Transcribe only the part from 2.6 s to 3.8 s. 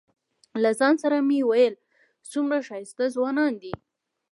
ښایسته ځوانان دي.